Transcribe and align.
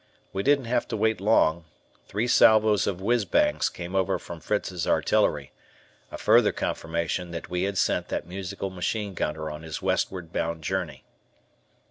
We 0.33 0.41
didn't 0.41 0.65
have 0.65 0.87
to 0.87 0.97
wait 0.97 1.21
long, 1.21 1.65
three 2.07 2.25
salvos 2.27 2.87
of 2.87 3.01
"whizz 3.03 3.23
bangs" 3.25 3.69
came 3.69 3.93
over 3.93 4.17
from 4.17 4.39
Fritz's 4.39 4.87
artillery, 4.87 5.51
a 6.11 6.17
further 6.17 6.51
confirmation 6.51 7.29
that 7.29 7.51
we 7.51 7.65
had 7.65 7.77
sent 7.77 8.07
that 8.07 8.25
musical 8.25 8.71
machine 8.71 9.13
gunner 9.13 9.51
on 9.51 9.61
his 9.61 9.79
westward 9.79 10.33
bound 10.33 10.63
journey. 10.63 11.03